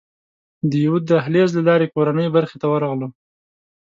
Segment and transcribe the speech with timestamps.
[0.69, 3.07] د یوه دهلېز له لارې کورنۍ برخې ته ورغلو.